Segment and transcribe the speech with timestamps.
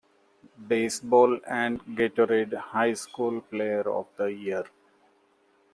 [0.67, 4.65] Baseball and the Gatorade High School Player of the Year.